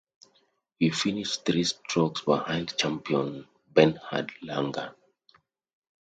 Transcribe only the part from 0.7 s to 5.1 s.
He finished three strokes behind champion Bernhard Langer.